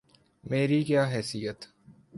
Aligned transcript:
میری 0.43 0.83
کیا 0.83 1.05
حیثیت؟ 1.05 1.67